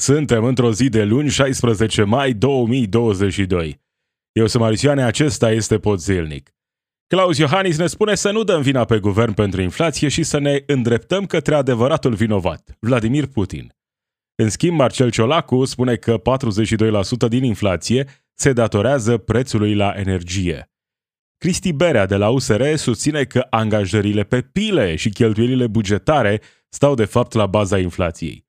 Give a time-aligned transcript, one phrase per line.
[0.00, 3.80] Suntem într-o zi de luni, 16 mai 2022.
[4.32, 6.50] Eu sunt Marisioane, acesta este Pod Zilnic.
[7.06, 10.62] Claus Iohannis ne spune să nu dăm vina pe guvern pentru inflație și să ne
[10.66, 13.74] îndreptăm către adevăratul vinovat, Vladimir Putin.
[14.34, 16.20] În schimb, Marcel Ciolacu spune că
[17.26, 20.70] 42% din inflație se datorează prețului la energie.
[21.36, 27.04] Cristi Berea de la USR susține că angajările pe pile și cheltuielile bugetare stau de
[27.04, 28.48] fapt la baza inflației.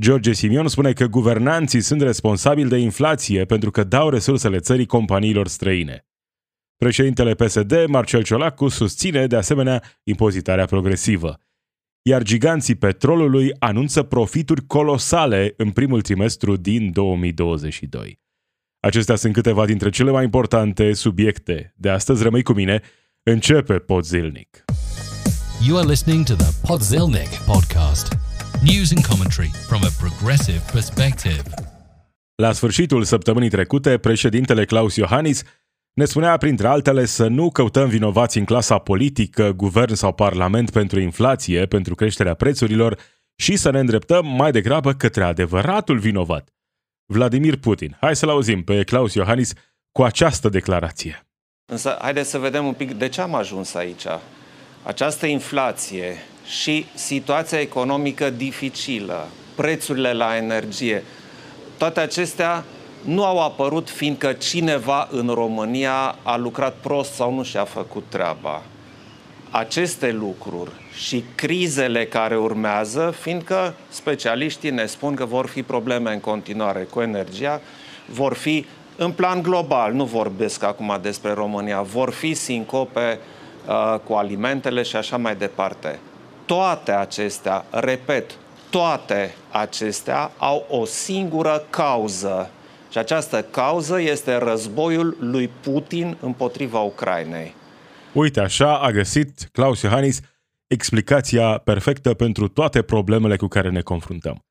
[0.00, 5.48] George Simion spune că guvernanții sunt responsabili de inflație pentru că dau resursele țării companiilor
[5.48, 6.06] străine.
[6.76, 11.38] Președintele PSD, Marcel Ciolacu, susține de asemenea impozitarea progresivă.
[12.02, 18.20] Iar giganții petrolului anunță profituri colosale în primul trimestru din 2022.
[18.80, 21.74] Acestea sunt câteva dintre cele mai importante subiecte.
[21.76, 22.80] De astăzi rămâi cu mine.
[23.22, 24.64] Începe Podzilnic.
[25.66, 27.81] You are listening to the Podzilnic podcast.
[28.64, 31.42] News and commentary from a progressive perspective.
[32.34, 35.42] La sfârșitul săptămânii trecute, președintele Claus Iohannis
[35.92, 41.00] ne spunea, printre altele, să nu căutăm vinovați în clasa politică, guvern sau parlament pentru
[41.00, 42.98] inflație, pentru creșterea prețurilor
[43.36, 46.48] și să ne îndreptăm mai degrabă către adevăratul vinovat,
[47.06, 47.96] Vladimir Putin.
[48.00, 49.52] Hai să-l auzim pe Claus Iohannis
[49.92, 51.26] cu această declarație.
[51.72, 54.06] Însă, haideți să vedem un pic de ce am ajuns aici.
[54.82, 56.16] Această inflație
[56.60, 61.04] și situația economică dificilă, prețurile la energie,
[61.78, 62.64] toate acestea
[63.04, 68.62] nu au apărut fiindcă cineva în România a lucrat prost sau nu și-a făcut treaba.
[69.50, 76.20] Aceste lucruri și crizele care urmează, fiindcă specialiștii ne spun că vor fi probleme în
[76.20, 77.60] continuare cu energia,
[78.06, 83.18] vor fi în plan global, nu vorbesc acum despre România, vor fi sincope
[83.66, 85.98] uh, cu alimentele și așa mai departe.
[86.46, 88.38] Toate acestea, repet,
[88.70, 92.50] toate acestea au o singură cauză.
[92.90, 97.54] Și această cauză este războiul lui Putin împotriva Ucrainei.
[98.12, 100.20] Uite, așa a găsit Claus Iohannis
[100.66, 104.44] explicația perfectă pentru toate problemele cu care ne confruntăm.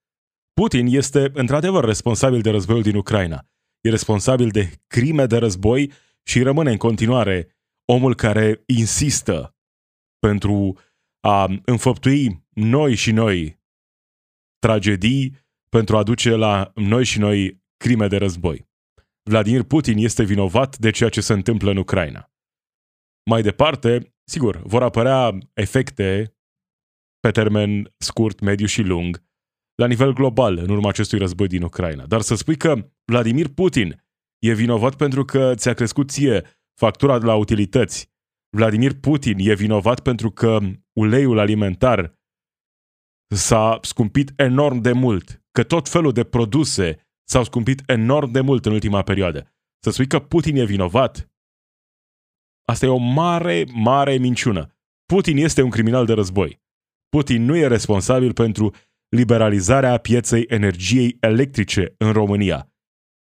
[0.54, 3.46] Putin este într-adevăr responsabil de războiul din Ucraina.
[3.82, 5.92] E responsabil de crime de război
[6.24, 9.56] și rămâne în continuare omul care insistă
[10.20, 10.78] pentru
[11.22, 13.60] a înfăptui noi și noi
[14.60, 15.40] tragedii,
[15.70, 18.70] pentru a duce la noi și noi crime de război.
[19.30, 22.32] Vladimir Putin este vinovat de ceea ce se întâmplă în Ucraina.
[23.30, 26.36] Mai departe, sigur, vor apărea efecte
[27.20, 29.24] pe termen scurt, mediu și lung,
[29.76, 32.06] la nivel global, în urma acestui război din Ucraina.
[32.06, 34.06] Dar să spui că Vladimir Putin
[34.40, 36.44] e vinovat pentru că ți-a crescut ție
[36.80, 38.12] factura de la utilități.
[38.58, 40.60] Vladimir Putin e vinovat pentru că
[40.94, 42.20] uleiul alimentar
[43.36, 48.66] s-a scumpit enorm de mult, că tot felul de produse s-au scumpit enorm de mult
[48.66, 49.56] în ultima perioadă.
[49.84, 51.32] Să spui că Putin e vinovat,
[52.68, 54.76] asta e o mare, mare minciună.
[55.06, 56.62] Putin este un criminal de război.
[57.10, 58.74] Putin nu e responsabil pentru
[59.10, 62.74] liberalizarea pieței energiei electrice în România.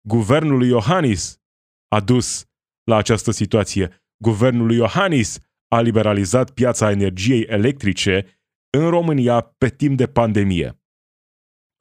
[0.09, 1.41] Guvernul lui Iohannis
[1.89, 2.45] a dus
[2.85, 4.05] la această situație.
[4.23, 5.39] Guvernul lui Iohannis
[5.75, 10.83] a liberalizat piața energiei electrice în România pe timp de pandemie.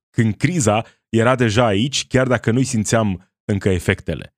[0.10, 4.36] Când criza era deja aici, chiar dacă nu-i simțeam încă efectele.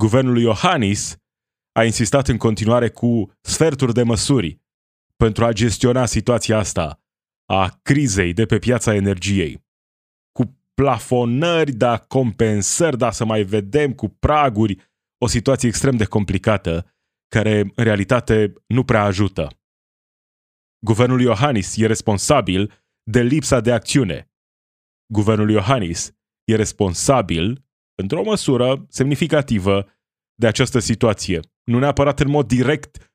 [0.00, 1.16] Guvernul lui Iohannis
[1.72, 4.60] a insistat în continuare cu sferturi de măsuri
[5.16, 7.02] pentru a gestiona situația asta
[7.46, 9.66] a crizei de pe piața energiei.
[10.32, 14.76] Cu plafonări, da, compensări, da, să mai vedem, cu praguri,
[15.18, 16.97] o situație extrem de complicată,
[17.28, 19.48] care în realitate nu prea ajută.
[20.84, 22.72] Guvernul Iohannis e responsabil
[23.02, 24.30] de lipsa de acțiune.
[25.12, 26.12] Guvernul Iohannis
[26.44, 29.86] e responsabil, într-o măsură semnificativă,
[30.34, 31.40] de această situație.
[31.64, 33.12] Nu neapărat în mod direct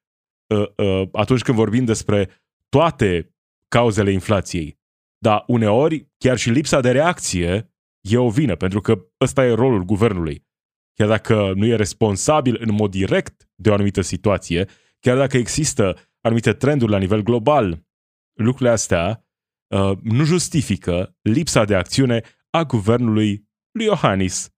[0.48, 2.30] uh, uh, atunci când vorbim despre
[2.70, 3.36] toate
[3.68, 4.80] cauzele inflației,
[5.18, 9.84] dar uneori chiar și lipsa de reacție e o vină, pentru că ăsta e rolul
[9.84, 10.46] guvernului.
[10.94, 14.68] Chiar dacă nu e responsabil în mod direct de o anumită situație,
[15.00, 17.86] chiar dacă există anumite trenduri la nivel global,
[18.34, 19.28] lucrurile astea
[19.76, 24.50] uh, nu justifică lipsa de acțiune a guvernului lui Iohannis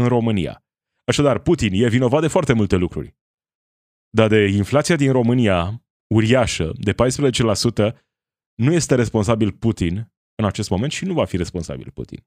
[0.00, 0.64] în România.
[1.04, 3.16] Așadar, Putin e vinovat de foarte multe lucruri.
[4.10, 5.84] Dar de inflația din România,
[6.14, 7.96] uriașă, de 14%,
[8.54, 12.26] nu este responsabil Putin în acest moment și nu va fi responsabil Putin.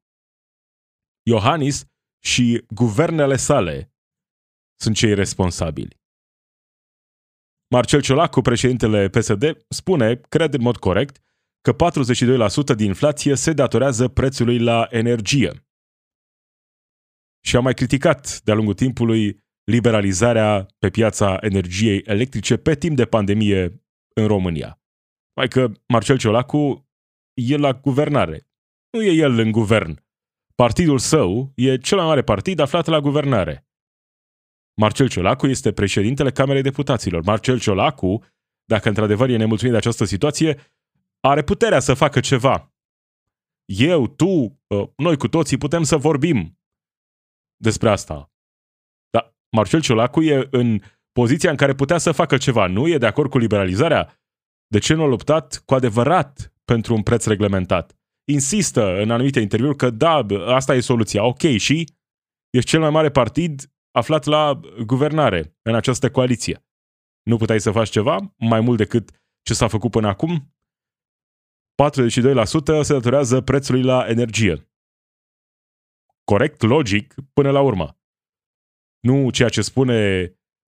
[1.27, 1.85] Iohannis
[2.23, 3.93] și guvernele sale
[4.79, 6.01] sunt cei responsabili.
[7.69, 11.23] Marcel Ciolacu, președintele PSD, spune, cred în mod corect,
[11.61, 11.75] că
[12.73, 15.67] 42% din inflație se datorează prețului la energie.
[17.45, 23.05] Și a mai criticat de-a lungul timpului liberalizarea pe piața energiei electrice pe timp de
[23.05, 23.83] pandemie
[24.13, 24.81] în România.
[25.35, 26.89] Mai că Marcel Ciolacu
[27.33, 28.47] e la guvernare.
[28.89, 30.03] Nu e el în guvern.
[30.55, 33.67] Partidul său e cel mai mare partid aflat la guvernare.
[34.81, 37.23] Marcel Ciolacu este președintele Camerei Deputaților.
[37.23, 38.23] Marcel Ciolacu,
[38.65, 40.59] dacă într-adevăr e nemulțumit de această situație,
[41.19, 42.73] are puterea să facă ceva.
[43.65, 46.59] Eu, tu, ă, noi cu toții putem să vorbim
[47.55, 48.31] despre asta.
[49.09, 52.67] Dar Marcel Ciolacu e în poziția în care putea să facă ceva.
[52.67, 54.21] Nu e de acord cu liberalizarea?
[54.67, 57.97] De ce nu a luptat cu adevărat pentru un preț reglementat?
[58.25, 61.23] Insistă în anumite interviuri că da, asta e soluția.
[61.23, 61.93] Ok, și
[62.49, 66.65] ești cel mai mare partid aflat la guvernare în această coaliție.
[67.23, 70.53] Nu puteai să faci ceva mai mult decât ce s-a făcut până acum?
[71.83, 74.67] 42% se datorează prețului la energie.
[76.23, 77.97] Corect, logic, până la urmă.
[78.99, 80.27] Nu ceea ce spune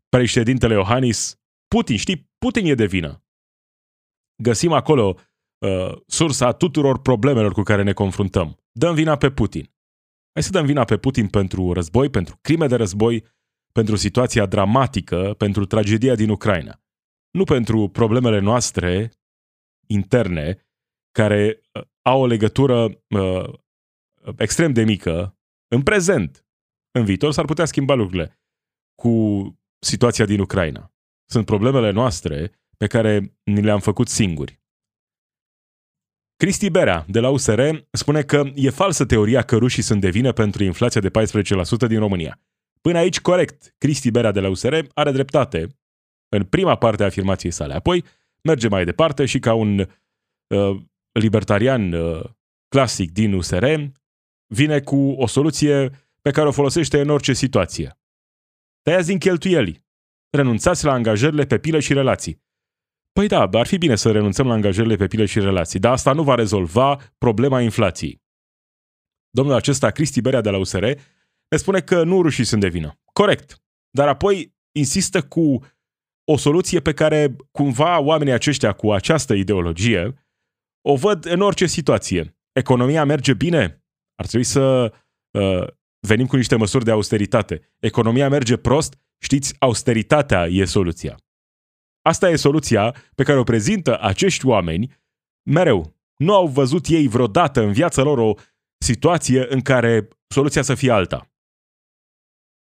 [0.10, 3.24] președintele Iohannis, Putin, știi, Putin e de vină.
[4.44, 5.18] Găsim acolo
[5.58, 8.58] uh, sursa tuturor problemelor cu care ne confruntăm.
[8.72, 9.74] Dăm vina pe Putin.
[10.34, 13.26] Hai să dăm vina pe Putin pentru război, pentru crime de război,
[13.72, 16.82] pentru situația dramatică, pentru tragedia din Ucraina.
[17.32, 19.12] Nu pentru problemele noastre
[19.88, 20.68] interne,
[21.12, 23.54] care uh, au o legătură uh,
[24.38, 25.38] extrem de mică
[25.68, 26.46] în prezent.
[26.92, 28.40] În viitor s-ar putea schimba lucrurile
[29.02, 29.46] cu
[29.80, 30.94] situația din Ucraina.
[31.30, 34.64] Sunt problemele noastre pe care ni le-am făcut singuri.
[36.38, 37.62] Cristi Berea, de la USR,
[37.92, 42.00] spune că e falsă teoria că rușii sunt de vină pentru inflația de 14% din
[42.00, 42.40] România.
[42.82, 45.68] Până aici, corect, Cristi Berea de la USR are dreptate
[46.30, 47.74] în prima parte a afirmației sale.
[47.74, 48.04] Apoi
[48.44, 52.24] merge mai departe și ca un uh, libertarian uh,
[52.68, 53.66] clasic din USR
[54.48, 55.90] vine cu o soluție
[56.22, 58.00] pe care o folosește în orice situație.
[58.82, 59.84] Tăiați din cheltuieli.
[60.30, 62.44] Renunțați la angajările pe pile și relații.
[63.20, 66.14] Păi da, ar fi bine să renunțăm la angajările pe pile și relații, dar asta
[66.14, 68.22] nu va rezolva problema inflației.
[69.30, 70.84] Domnul acesta, Cristi Berea de la USR,
[71.50, 73.00] ne spune că nu rușii sunt de vină.
[73.14, 73.64] Corect.
[73.90, 75.66] Dar apoi insistă cu
[76.32, 80.14] o soluție pe care cumva oamenii aceștia cu această ideologie
[80.82, 82.38] o văd în orice situație.
[82.52, 83.84] Economia merge bine?
[84.16, 84.94] Ar trebui să
[85.32, 85.68] uh,
[86.08, 87.76] venim cu niște măsuri de austeritate.
[87.80, 88.98] Economia merge prost?
[89.18, 91.25] Știți, austeritatea e soluția.
[92.08, 94.94] Asta e soluția pe care o prezintă acești oameni
[95.50, 95.96] mereu.
[96.18, 98.34] Nu au văzut ei vreodată în viața lor o
[98.78, 101.32] situație în care soluția să fie alta.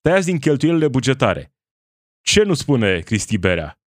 [0.01, 1.53] Tăiați din cheltuielile bugetare.
[2.21, 3.81] Ce nu spune Cristi Berea?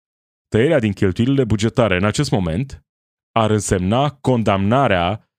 [0.48, 2.86] Tăierea din cheltuielile bugetare în acest moment
[3.32, 5.30] ar însemna condamnarea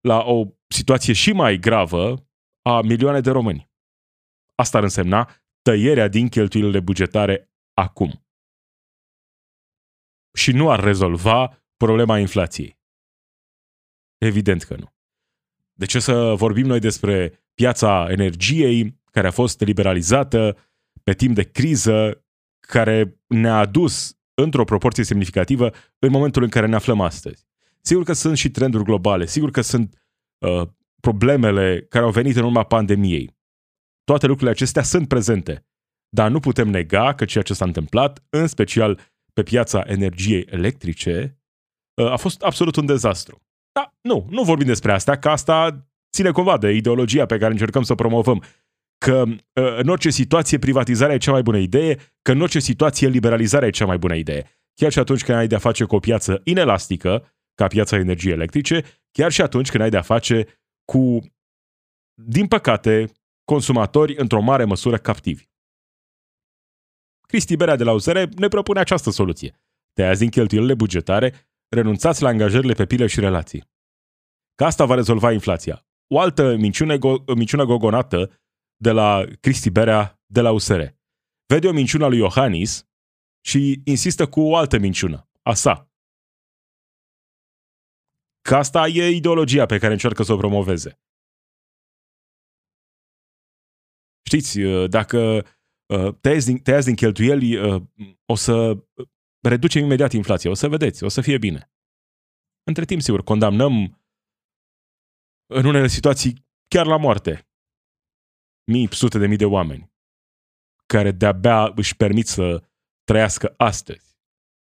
[0.00, 2.28] la o situație și mai gravă
[2.62, 3.70] a milioane de români.
[4.54, 5.30] Asta ar însemna
[5.62, 8.21] tăierea din cheltuielile bugetare acum
[10.32, 12.78] și nu ar rezolva problema inflației.
[14.18, 14.94] Evident că nu.
[15.72, 20.56] De ce să vorbim noi despre piața energiei care a fost liberalizată
[21.02, 22.24] pe timp de criză,
[22.60, 27.46] care ne-a adus într-o proporție semnificativă în momentul în care ne aflăm astăzi?
[27.80, 30.02] Sigur că sunt și trenduri globale, sigur că sunt
[30.38, 30.68] uh,
[31.00, 33.36] problemele care au venit în urma pandemiei.
[34.04, 35.66] Toate lucrurile acestea sunt prezente,
[36.08, 41.38] dar nu putem nega că ceea ce s-a întâmplat, în special pe piața energiei electrice
[41.94, 43.42] uh, a fost absolut un dezastru.
[43.72, 47.82] Da, nu, nu vorbim despre asta, că asta ține cumva de ideologia pe care încercăm
[47.82, 48.42] să o promovăm.
[48.98, 53.08] Că uh, în orice situație privatizarea e cea mai bună idee, că în orice situație
[53.08, 54.50] liberalizarea e cea mai bună idee.
[54.74, 58.84] Chiar și atunci când ai de-a face cu o piață inelastică, ca piața energiei electrice,
[59.10, 60.46] chiar și atunci când ai de-a face
[60.84, 61.18] cu,
[62.14, 63.12] din păcate,
[63.44, 65.44] consumatori într-o mare măsură captivi.
[67.32, 69.60] Cristi Berea de la USR ne propune această soluție.
[69.92, 73.70] Tăiați din cheltuielile bugetare, renunțați la angajările pe pile și relații.
[74.54, 75.86] Că asta va rezolva inflația.
[76.14, 78.40] O altă minciună, go- minciună gogonată
[78.76, 80.80] de la Cristi Berea de la USR.
[81.46, 82.88] Vede o minciună a lui Iohannis
[83.44, 85.90] și insistă cu o altă minciună, a sa.
[88.40, 91.00] Că asta e ideologia pe care încearcă să o promoveze.
[94.22, 94.58] Știți,
[94.88, 95.60] dacă Uh,
[96.20, 97.82] tăiați din, tăiați din cheltuieli, uh,
[98.26, 98.84] o să
[99.40, 100.50] reducem imediat inflația.
[100.50, 101.72] O să vedeți, o să fie bine.
[102.62, 104.02] Între timp, sigur, condamnăm
[105.46, 107.46] în unele situații chiar la moarte
[108.72, 109.92] mii, sute de mii de oameni
[110.86, 112.64] care de-abia își permit să
[113.04, 114.18] trăiască astăzi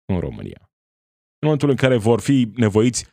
[0.05, 0.71] în România.
[1.39, 3.07] În momentul în care vor fi nevoiți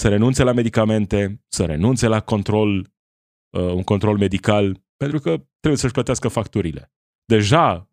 [0.00, 5.80] să renunțe la medicamente, să renunțe la control, uh, un control medical, pentru că trebuie
[5.80, 6.93] să-și plătească facturile.
[7.24, 7.88] Deja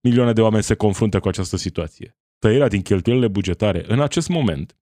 [0.00, 2.16] milioane de oameni se confruntă cu această situație.
[2.38, 4.76] Tăierea din cheltuielile bugetare în acest moment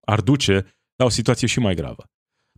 [0.00, 2.10] ar duce la o situație și mai gravă.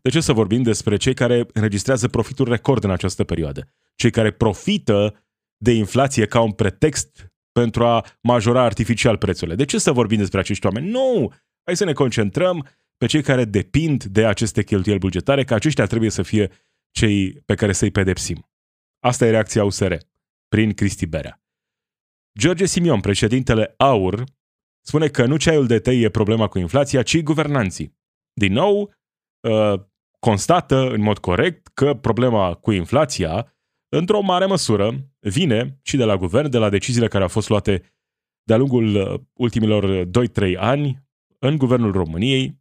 [0.03, 3.69] De ce să vorbim despre cei care înregistrează profituri record în această perioadă?
[3.95, 5.25] Cei care profită
[5.57, 9.57] de inflație ca un pretext pentru a majora artificial prețurile.
[9.57, 10.91] De ce să vorbim despre acești oameni?
[10.91, 11.33] Nu!
[11.65, 16.11] Hai să ne concentrăm pe cei care depind de aceste cheltuieli bugetare, că aceștia trebuie
[16.11, 16.51] să fie
[16.91, 18.52] cei pe care să-i pedepsim.
[19.05, 19.95] Asta e reacția USR,
[20.49, 21.43] prin Cristi Berea.
[22.39, 24.25] George Simion, președintele AUR,
[24.81, 27.99] spune că nu ceaiul de tăi e problema cu inflația, ci guvernanții.
[28.33, 28.95] Din nou,
[29.49, 29.81] uh,
[30.19, 33.55] constată în mod corect că problema cu inflația,
[33.89, 37.95] într-o mare măsură, vine și de la guvern, de la deciziile care au fost luate
[38.43, 42.61] de-a lungul uh, ultimilor 2-3 ani în guvernul României,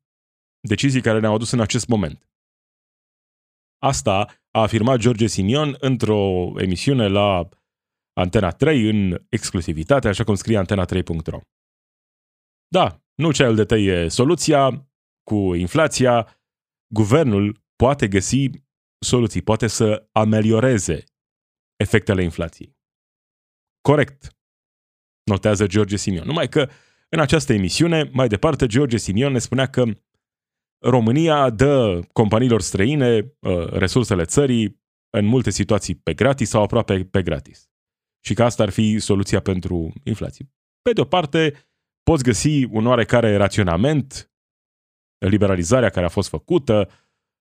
[0.67, 2.29] decizii care ne-au adus în acest moment.
[3.77, 7.49] Asta a afirmat George Simion într-o emisiune la
[8.13, 11.39] Antena 3 în exclusivitate, așa cum scrie antena3.ro.
[12.67, 14.89] Da, nu cel de tăi e soluția
[15.23, 16.41] cu inflația,
[16.93, 18.49] guvernul poate găsi
[19.05, 21.03] soluții, poate să amelioreze
[21.75, 22.77] efectele inflației.
[23.81, 24.37] Corect,
[25.23, 26.25] notează George Simion.
[26.25, 26.69] Numai că
[27.09, 29.83] în această emisiune, mai departe, George Simion ne spunea că
[30.81, 37.23] România dă companiilor străine uh, resursele țării în multe situații pe gratis sau aproape pe
[37.23, 37.69] gratis.
[38.25, 40.51] Și că asta ar fi soluția pentru inflație.
[40.81, 41.53] Pe de o parte,
[42.03, 44.31] poți găsi un oarecare raționament,
[45.17, 46.89] liberalizarea care a fost făcută,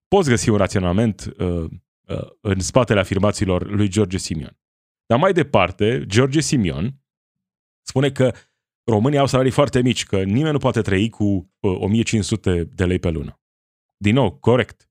[0.08, 1.70] poți găsi un raționament uh,
[2.08, 4.58] uh, în spatele afirmațiilor lui George Simion.
[5.06, 7.00] Dar mai departe, George Simion
[7.86, 8.32] spune că
[8.90, 12.98] românii au salarii foarte mici, că nimeni nu poate trăi cu uh, 1500 de lei
[12.98, 13.40] pe lună.
[13.96, 14.90] Din nou, corect.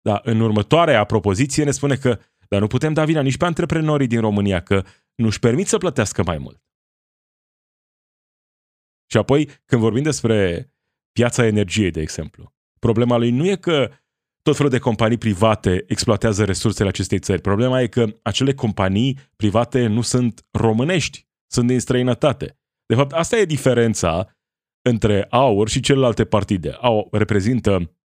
[0.00, 2.18] Dar în următoarea propoziție ne spune că
[2.52, 6.22] dar nu putem da vina nici pe antreprenorii din România că nu-și permit să plătească
[6.22, 6.62] mai mult.
[9.10, 10.68] Și apoi, când vorbim despre
[11.12, 13.90] piața energiei, de exemplu, problema lui nu e că
[14.42, 17.40] tot felul de companii private exploatează resursele acestei țări.
[17.40, 22.58] Problema e că acele companii private nu sunt românești, sunt din străinătate.
[22.92, 24.36] De fapt, asta e diferența
[24.88, 26.70] între AUR și celelalte partide.
[26.70, 27.96] AUR reprezintă,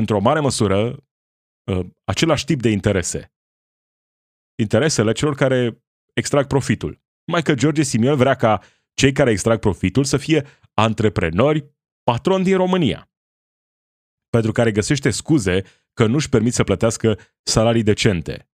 [0.00, 1.04] într-o mare măsură,
[1.70, 3.32] uh, același tip de interese.
[4.58, 5.84] Interesele celor care
[6.14, 7.02] extrag profitul.
[7.32, 8.62] Mai că George Simion vrea ca
[8.94, 13.10] cei care extrag profitul să fie antreprenori, patroni din România.
[14.28, 18.48] Pentru care găsește scuze că nu-și permit să plătească salarii decente.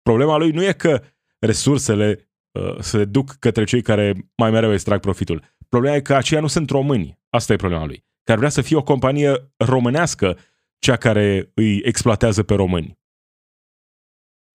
[0.00, 1.04] Problema lui nu e că
[1.38, 5.44] resursele uh, se duc către cei care mai mereu extrag profitul.
[5.68, 7.20] Problema e că aceia nu sunt români.
[7.28, 8.04] Asta e problema lui.
[8.22, 10.38] Care vrea să fie o companie românească
[10.78, 13.00] cea care îi exploatează pe români.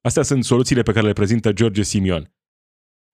[0.01, 2.33] Astea sunt soluțiile pe care le prezintă George Simion.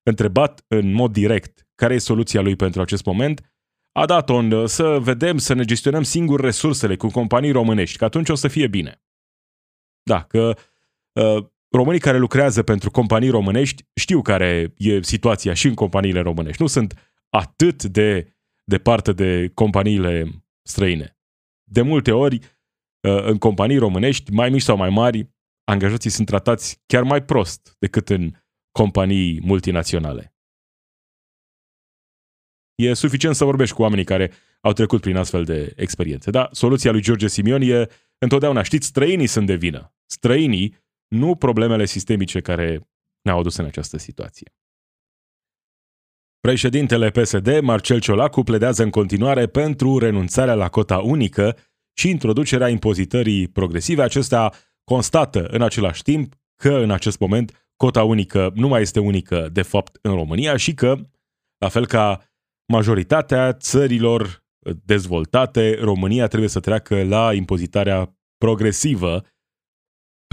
[0.03, 3.53] Întrebat în mod direct care e soluția lui pentru acest moment,
[3.91, 8.29] a dat on să vedem, să ne gestionăm singur resursele cu companii românești, că atunci
[8.29, 9.03] o să fie bine.
[10.03, 10.57] Da, că
[11.11, 16.61] uh, românii care lucrează pentru companii românești știu care e situația și în companiile românești.
[16.61, 21.17] Nu sunt atât de departe de companiile străine.
[21.63, 25.29] De multe ori, uh, în companii românești, mai mici sau mai mari,
[25.63, 28.31] angajații sunt tratați chiar mai prost decât în
[28.71, 30.35] companii multinaționale.
[32.75, 36.31] E suficient să vorbești cu oamenii care au trecut prin astfel de experiențe.
[36.31, 37.87] Da, soluția lui George Simion e
[38.17, 39.95] întotdeauna, știți, străinii sunt de vină.
[40.05, 40.82] Străinii,
[41.13, 42.89] nu problemele sistemice care
[43.21, 44.53] ne-au adus în această situație.
[46.39, 51.57] Președintele PSD, Marcel Ciolacu, pledează în continuare pentru renunțarea la cota unică
[51.97, 54.01] și introducerea impozitării progresive.
[54.01, 54.53] Acestea
[54.83, 59.61] constată în același timp că în acest moment cota unică nu mai este unică de
[59.61, 60.95] fapt în România și că,
[61.57, 62.23] la fel ca
[62.73, 64.43] majoritatea țărilor
[64.85, 69.23] dezvoltate, România trebuie să treacă la impozitarea progresivă,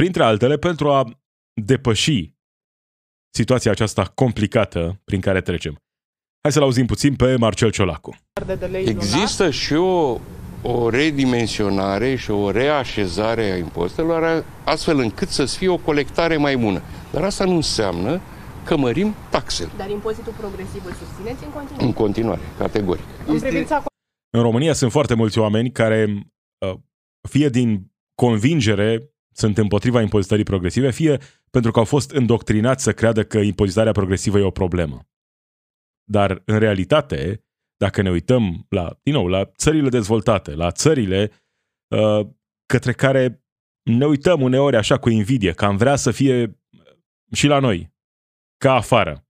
[0.01, 1.21] printre altele pentru a
[1.63, 2.35] depăși
[3.35, 5.73] situația aceasta complicată prin care trecem.
[6.43, 8.17] Hai să-l auzim puțin pe Marcel Ciolacu.
[8.73, 10.21] Există și o
[10.63, 16.83] o redimensionare și o reașezare a impozitelor astfel încât să fie o colectare mai bună.
[17.13, 18.21] Dar asta nu înseamnă
[18.65, 19.71] că mărim taxele.
[19.77, 21.85] Dar impozitul progresiv îl susțineți în continuare?
[21.85, 23.05] În continuare, categoric.
[23.27, 23.85] În privința
[24.31, 26.27] În România sunt foarte mulți oameni care,
[26.67, 26.79] uh,
[27.29, 31.19] fie din convingere, sunt împotriva impozitării progresive, fie
[31.51, 35.09] pentru că au fost îndoctrinați să creadă că impozitarea progresivă e o problemă.
[36.05, 37.45] Dar, în realitate,
[37.77, 41.31] Dacă ne uităm la, din nou, la țările dezvoltate, la țările
[41.89, 42.27] uh,
[42.67, 43.45] către care
[43.83, 46.61] ne uităm uneori așa cu invidie, că am vrea să fie
[47.33, 47.95] și la noi,
[48.57, 49.27] ca afară.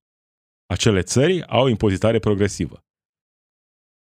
[0.66, 2.85] Acele țări au impozitare progresivă.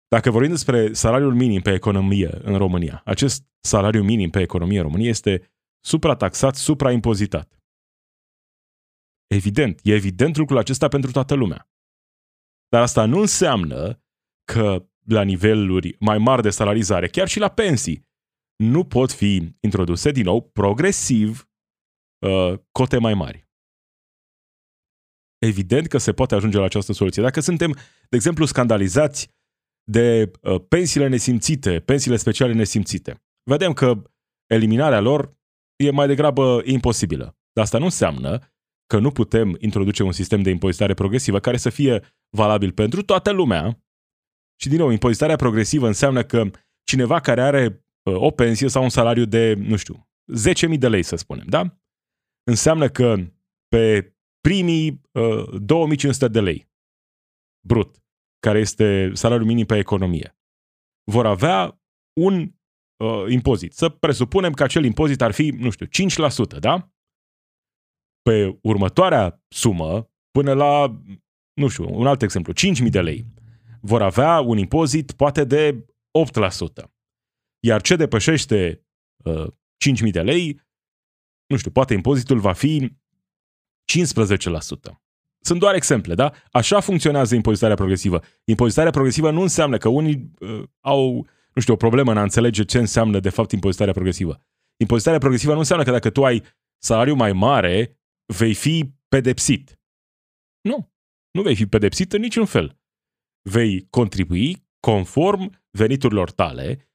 [0.07, 4.83] Dacă vorbim despre salariul minim pe economie în România, acest salariu minim pe economie în
[4.83, 5.56] România este
[5.91, 7.59] suprataxat, supraimpozitat.
[9.27, 11.69] Evident, e evident lucrul acesta pentru toată lumea.
[12.67, 14.03] Dar asta nu înseamnă
[14.51, 18.07] că la niveluri mai mari de salarizare, chiar și la pensii,
[18.55, 21.49] nu pot fi introduse din nou progresiv
[22.19, 23.47] uh, cote mai mari.
[25.37, 27.21] Evident că se poate ajunge la această soluție.
[27.21, 27.71] Dacă suntem,
[28.09, 29.29] de exemplu, scandalizați
[29.83, 34.11] de uh, pensiile nesimțite, pensiile speciale nesimțite, vedem că
[34.45, 35.36] eliminarea lor
[35.77, 37.37] e mai degrabă imposibilă.
[37.51, 38.39] Dar asta nu înseamnă
[38.87, 43.31] că nu putem introduce un sistem de impozitare progresivă care să fie valabil pentru toată
[43.31, 43.83] lumea.
[44.61, 46.49] Și din nou, impozitarea progresivă înseamnă că
[46.83, 50.09] cineva care are uh, o pensie sau un salariu de, nu știu,
[50.71, 51.77] 10.000 de lei, să spunem, da?
[52.43, 53.15] Înseamnă că
[53.67, 56.71] pe primii uh, 2500 de lei
[57.67, 58.03] brut,
[58.39, 60.37] care este salariul minim pe economie,
[61.11, 61.81] vor avea
[62.19, 62.51] un
[62.97, 63.73] uh, impozit.
[63.73, 65.85] Să presupunem că acel impozit ar fi, nu știu,
[66.55, 66.91] 5%, da?
[68.21, 71.01] Pe următoarea sumă, până la,
[71.53, 73.25] nu știu, un alt exemplu, 5.000 de lei,
[73.81, 75.85] vor avea un impozit poate de
[76.83, 76.89] 8%.
[77.59, 78.85] Iar ce depășește
[79.23, 79.47] uh,
[80.05, 80.61] 5.000 de lei,
[81.47, 82.97] nu știu, poate impozitul va fi
[83.93, 85.07] 15%.
[85.39, 86.33] Sunt doar exemple, da?
[86.51, 88.21] Așa funcționează impozitarea progresivă.
[88.43, 92.63] Impozitarea progresivă nu înseamnă că unii uh, au, nu știu, o problemă în a înțelege
[92.63, 94.41] ce înseamnă de fapt impozitarea progresivă.
[94.81, 96.43] Impozitarea progresivă nu înseamnă că dacă tu ai
[96.83, 97.99] salariu mai mare,
[98.37, 99.81] vei fi pedepsit.
[100.61, 100.93] Nu.
[101.31, 102.79] Nu vei fi pedepsit în niciun fel.
[103.49, 106.91] Vei contribui conform veniturilor tale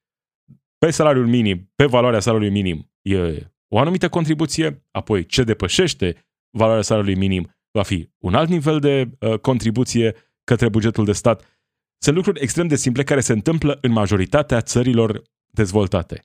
[0.79, 6.83] pe salariul minim, pe valoarea salariului minim e o anumită contribuție, apoi ce depășește valoarea
[6.83, 11.62] salariului minim va fi un alt nivel de uh, contribuție către bugetul de stat.
[12.05, 16.23] Sunt lucruri extrem de simple care se întâmplă în majoritatea țărilor dezvoltate,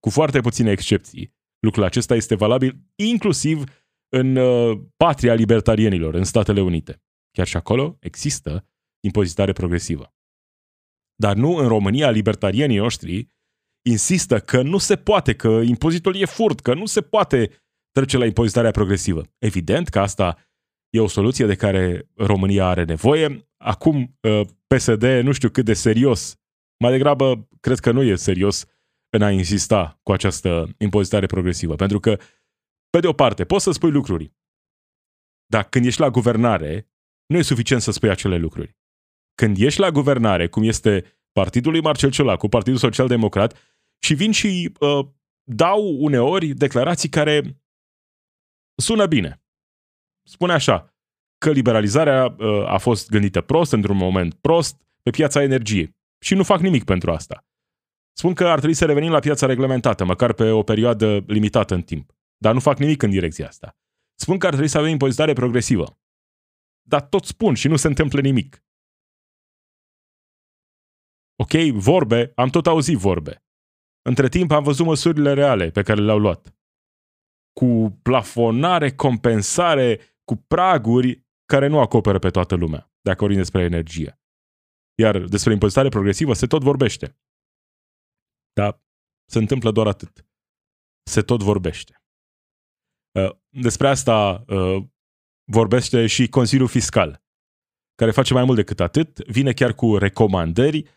[0.00, 1.34] cu foarte puține excepții.
[1.58, 3.64] Lucrul acesta este valabil inclusiv
[4.08, 7.02] în uh, patria libertarienilor, în Statele Unite.
[7.30, 8.68] Chiar și acolo există
[9.00, 10.14] impozitare progresivă.
[11.14, 13.30] Dar nu în România, libertarienii noștri
[13.82, 17.50] insistă că nu se poate, că impozitul e furt, că nu se poate
[17.90, 19.22] trece la impozitarea progresivă.
[19.38, 20.49] Evident că asta
[20.90, 23.48] e o soluție de care România are nevoie.
[23.56, 26.36] Acum, uh, PSD nu știu cât de serios,
[26.78, 28.66] mai degrabă cred că nu e serios
[29.10, 31.74] în a insista cu această impozitare progresivă.
[31.74, 32.18] Pentru că,
[32.90, 34.32] pe de o parte, poți să spui lucruri,
[35.46, 36.90] dar când ești la guvernare,
[37.26, 38.76] nu e suficient să spui acele lucruri.
[39.34, 43.56] Când ești la guvernare, cum este Partidul lui Marcel Ciolacu, Partidul Social Democrat,
[44.02, 45.06] și vin și uh,
[45.42, 47.62] dau uneori declarații care
[48.74, 49.39] sună bine.
[50.30, 50.94] Spune așa,
[51.38, 55.96] că liberalizarea uh, a fost gândită prost, într-un moment prost, pe piața energiei.
[56.18, 57.44] Și nu fac nimic pentru asta.
[58.12, 61.82] Spun că ar trebui să revenim la piața reglementată, măcar pe o perioadă limitată în
[61.82, 62.12] timp.
[62.36, 63.76] Dar nu fac nimic în direcția asta.
[64.14, 65.98] Spun că ar trebui să avem impozitare progresivă.
[66.82, 68.64] Dar tot spun și nu se întâmplă nimic.
[71.36, 73.44] Ok, vorbe, am tot auzit vorbe.
[74.02, 76.54] Între timp am văzut măsurile reale pe care le-au luat.
[77.52, 84.20] Cu plafonare, compensare, cu praguri care nu acoperă pe toată lumea, dacă vorbim despre energie.
[84.98, 87.18] Iar despre impozitare progresivă se tot vorbește.
[88.52, 88.82] Dar
[89.30, 90.26] se întâmplă doar atât.
[91.10, 92.02] Se tot vorbește.
[93.18, 94.84] Uh, despre asta uh,
[95.44, 97.22] vorbește și Consiliul Fiscal,
[97.94, 100.88] care face mai mult decât atât, vine chiar cu recomandări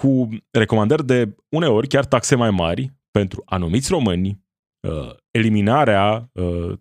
[0.00, 4.44] cu recomandări de uneori chiar taxe mai mari pentru anumiți români,
[4.88, 6.78] uh, eliminarea uh,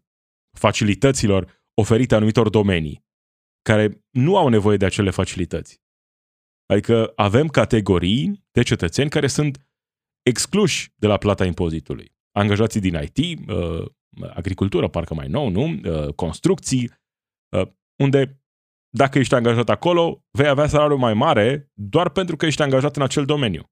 [0.57, 3.05] facilităților oferite anumitor domenii
[3.61, 5.81] care nu au nevoie de acele facilități.
[6.65, 9.67] Adică avem categorii de cetățeni care sunt
[10.21, 12.15] excluși de la plata impozitului.
[12.31, 13.85] Angajații din IT, uh,
[14.33, 15.79] agricultură, parcă mai nou, nu?
[16.15, 16.91] Construcții,
[18.03, 18.41] unde
[18.89, 23.01] dacă ești angajat acolo, vei avea salariu mai mare doar pentru că ești angajat în
[23.01, 23.63] acel domeniu.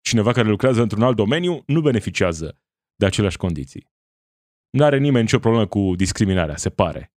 [0.00, 2.62] Cineva care lucrează într-un alt domeniu nu beneficiază
[2.94, 3.86] de aceleași condiții.
[4.70, 7.12] Nu are nimeni nicio problemă cu discriminarea, se pare.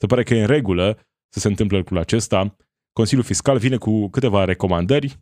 [0.00, 2.56] Se pare că e în regulă să se întâmple lucrul acesta.
[2.92, 5.20] Consiliul Fiscal vine cu câteva recomandări,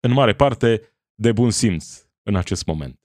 [0.00, 3.00] în mare parte de bun simț în acest moment.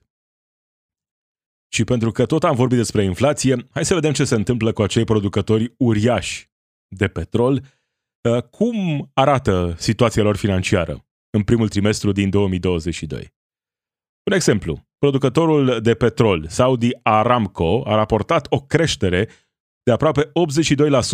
[1.72, 4.82] Și pentru că tot am vorbit despre inflație, hai să vedem ce se întâmplă cu
[4.82, 6.50] acei producători uriași
[6.88, 7.62] de petrol,
[8.26, 13.34] Uh, Cum arată situația lor financiară în primul trimestru din 2022?
[14.22, 19.28] Un exemplu, producătorul de petrol Saudi Aramco a raportat o creștere
[19.82, 20.30] de aproape 82%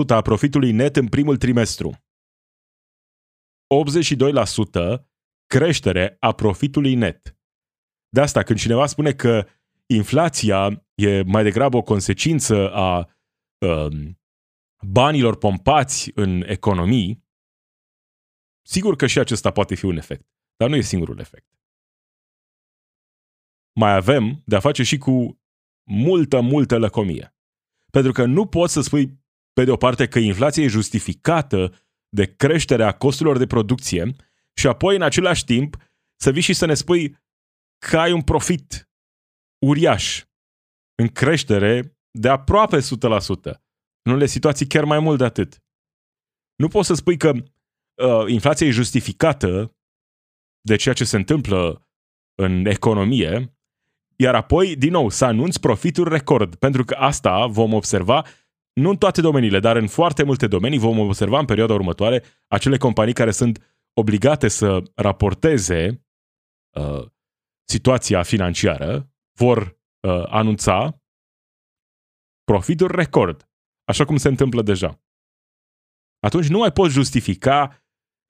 [0.08, 2.04] a profitului net în primul trimestru.
[5.00, 5.04] 82%
[5.46, 7.36] creștere a profitului net.
[8.08, 9.46] De asta, când cineva spune că
[9.86, 13.08] inflația e mai degrabă o consecință a
[13.66, 14.20] um,
[14.86, 17.24] banilor pompați în economii,
[18.66, 21.46] sigur că și acesta poate fi un efect, dar nu e singurul efect.
[23.72, 25.40] Mai avem de a face și cu
[25.90, 27.36] multă, multă lăcomie.
[27.90, 29.20] Pentru că nu poți să spui,
[29.52, 31.74] pe de o parte, că inflația e justificată
[32.08, 34.14] de creșterea costurilor de producție
[34.54, 35.76] și apoi, în același timp,
[36.20, 37.16] să vii și să ne spui
[37.86, 38.90] că ai un profit
[39.66, 40.24] uriaș
[40.94, 42.80] în creștere de aproape 100%.
[44.02, 45.62] În unele situații chiar mai mult de atât.
[46.56, 49.76] Nu poți să spui că uh, inflația e justificată
[50.60, 51.88] de ceea ce se întâmplă
[52.34, 53.51] în economie,
[54.22, 58.24] iar apoi, din nou, să anunți profituri record, pentru că asta vom observa
[58.72, 62.76] nu în toate domeniile, dar în foarte multe domenii vom observa în perioada următoare acele
[62.76, 66.06] companii care sunt obligate să raporteze
[66.78, 67.06] uh,
[67.68, 69.58] situația financiară, vor
[70.08, 71.02] uh, anunța
[72.44, 73.48] profituri record,
[73.84, 75.00] așa cum se întâmplă deja.
[76.20, 77.84] Atunci nu mai poți justifica,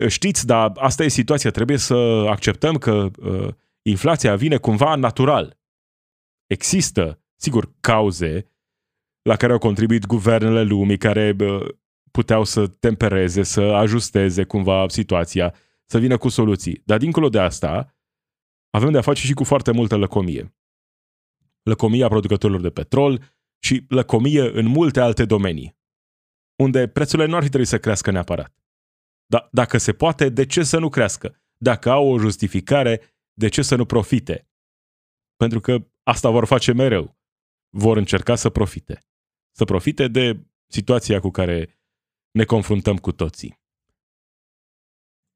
[0.09, 1.95] știți, dar asta e situația, trebuie să
[2.29, 5.62] acceptăm că uh, inflația vine cumva natural.
[6.53, 8.51] Există, sigur, cauze
[9.23, 11.69] la care au contribuit guvernele lumii, care uh,
[12.11, 16.83] puteau să tempereze, să ajusteze cumva situația, să vină cu soluții.
[16.85, 17.95] Dar dincolo de asta,
[18.71, 20.55] avem de a face și cu foarte multă lăcomie.
[21.63, 25.79] Lăcomia producătorilor de petrol și lăcomie în multe alte domenii,
[26.57, 28.55] unde prețurile nu ar fi trebuit să crească neapărat.
[29.27, 31.43] Dar dacă se poate, de ce să nu crească?
[31.57, 33.01] Dacă au o justificare,
[33.33, 34.49] de ce să nu profite?
[35.37, 37.17] Pentru că asta vor face mereu.
[37.71, 39.05] Vor încerca să profite.
[39.57, 41.81] Să profite de situația cu care
[42.31, 43.61] ne confruntăm cu toții.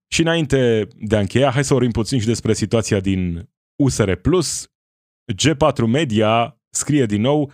[0.08, 4.12] Și înainte de a încheia, hai să vorbim puțin și despre situația din USR+.
[5.34, 7.52] G4 Media scrie din nou,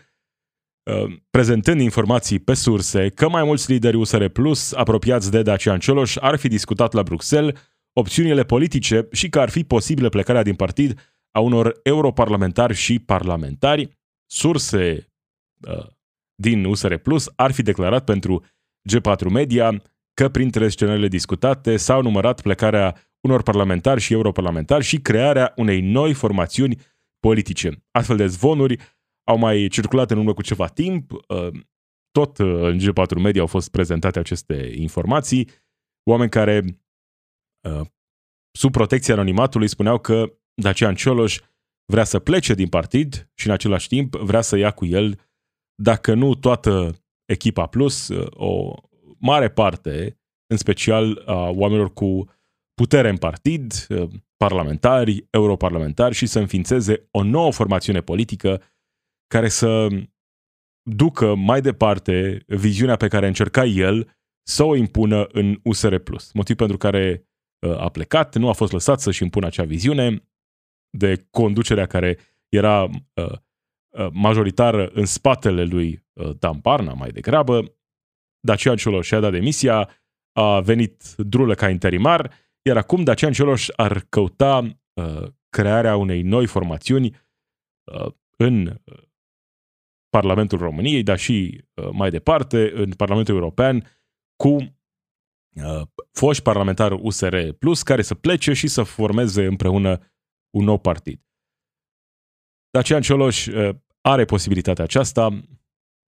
[0.83, 6.17] uh, prezentând informații pe surse, că mai mulți lideri USR Plus, apropiați de Dacian Cioloș,
[6.17, 7.61] ar fi discutat la Bruxelles
[7.93, 13.89] opțiunile politice și că ar fi posibilă plecarea din partid a unor europarlamentari și parlamentari.
[14.31, 15.13] Surse
[15.69, 15.87] uh,
[16.35, 18.45] din USR Plus ar fi declarat pentru
[18.91, 19.83] G4 Media
[20.15, 26.15] că printre scenariile discutate s-au numărat plecarea unor parlamentari și europarlamentari și crearea unei noi
[26.15, 26.79] formațiuni
[27.19, 27.85] politice.
[27.91, 28.79] Astfel de zvonuri
[29.29, 31.49] au mai circulat în urmă cu ceva timp, uh,
[32.11, 35.49] tot uh, în G4 Media au fost prezentate aceste informații,
[36.11, 36.65] oameni care
[37.69, 37.87] uh,
[38.59, 41.39] sub protecția anonimatului spuneau că Dacian Cioloș
[41.93, 45.21] vrea să plece din partid și în același timp vrea să ia cu el,
[45.83, 48.75] dacă nu toată echipa plus, o
[49.19, 52.31] mare parte, în special a oamenilor cu
[52.75, 53.87] putere în partid,
[54.37, 58.63] parlamentari, europarlamentari și să înființeze o nouă formațiune politică
[59.27, 59.89] care să
[60.91, 65.97] ducă mai departe viziunea pe care încerca el să o impună în USR+.
[66.33, 67.29] Motiv pentru care
[67.77, 70.32] a plecat, nu a fost lăsat să-și impună acea viziune
[70.97, 72.89] de conducerea care era
[74.13, 76.05] majoritară în spatele lui
[76.39, 77.77] Dan Barna mai degrabă.
[78.41, 79.89] Dacian Cioloș și-a dat demisia,
[80.33, 84.59] a venit drulă ca interimar, iar acum Dacian Cioloș ar căuta
[84.93, 87.17] uh, crearea unei noi formațiuni
[87.93, 89.03] uh, în uh,
[90.09, 93.87] Parlamentul României, dar și uh, mai departe în Parlamentul European
[94.37, 100.12] cu uh, foști parlamentari USR Plus care să plece și să formeze împreună
[100.57, 101.21] un nou partid.
[102.71, 105.29] Dacian Cioloș uh, are posibilitatea aceasta.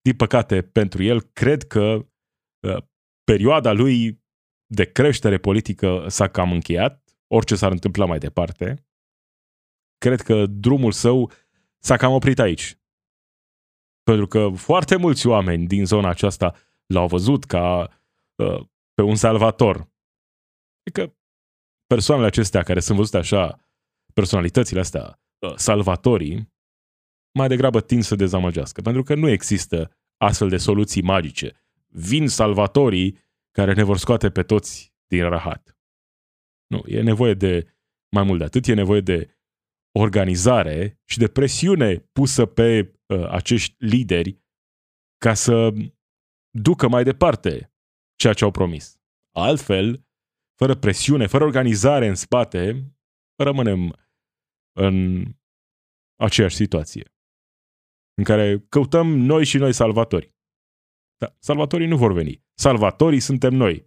[0.00, 2.06] Din păcate pentru el, cred că
[2.66, 2.82] uh,
[3.24, 4.22] perioada lui
[4.66, 8.86] de creștere politică s-a cam încheiat, orice s-ar întâmpla mai departe.
[9.98, 11.30] Cred că drumul său
[11.78, 12.78] s-a cam oprit aici.
[14.02, 16.54] Pentru că foarte mulți oameni din zona aceasta
[16.86, 17.88] l-au văzut ca
[18.34, 19.92] uh, pe un salvator.
[20.80, 21.16] Adică
[21.86, 23.63] persoanele acestea care sunt văzute așa,
[24.14, 26.52] personalitățile astea, uh, salvatorii,
[27.38, 28.80] mai degrabă tind să dezamăgească.
[28.82, 31.64] Pentru că nu există astfel de soluții magice.
[31.86, 33.18] Vin salvatorii
[33.50, 35.78] care ne vor scoate pe toți din rahat.
[36.66, 37.76] Nu, e nevoie de
[38.14, 39.38] mai mult de atât, e nevoie de
[39.98, 44.42] organizare și de presiune pusă pe uh, acești lideri
[45.18, 45.72] ca să
[46.50, 47.74] ducă mai departe
[48.16, 49.00] ceea ce au promis.
[49.36, 50.06] Altfel,
[50.54, 52.92] fără presiune, fără organizare în spate,
[53.36, 53.96] rămânem
[54.76, 55.24] în
[56.16, 57.14] aceeași situație
[58.14, 60.34] în care căutăm noi și noi salvatori.
[61.16, 62.44] Da, salvatorii nu vor veni.
[62.54, 63.86] Salvatorii suntem noi.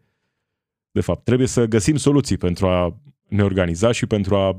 [0.92, 4.58] De fapt, trebuie să găsim soluții pentru a ne organiza și pentru a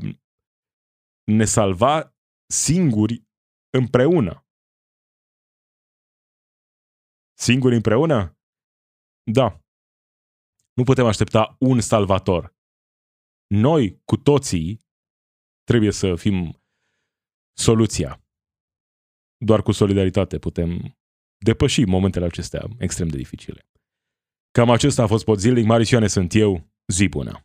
[1.25, 2.15] ne salva
[2.47, 3.27] singuri
[3.71, 4.47] împreună.
[7.39, 8.39] Singuri împreună?
[9.23, 9.63] Da.
[10.73, 12.57] Nu putem aștepta un salvator.
[13.47, 14.88] Noi, cu toții,
[15.69, 16.63] trebuie să fim
[17.57, 18.23] soluția.
[19.37, 20.97] Doar cu solidaritate putem
[21.39, 23.67] depăși momentele acestea extrem de dificile.
[24.51, 25.65] Cam acesta a fost pot zilnic.
[25.65, 26.69] Marius Ioane sunt eu.
[26.87, 27.45] Zi bună!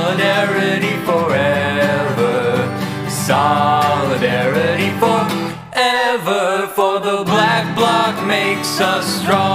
[8.81, 9.50] Jesus strong.